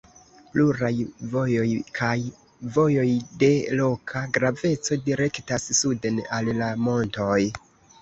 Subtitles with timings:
[0.53, 0.93] Pluraj
[1.33, 1.65] vojoj
[1.99, 2.15] kaj
[2.79, 3.05] vojoj
[3.45, 3.51] de
[3.83, 7.43] loka graveco direktas suden al la montoj.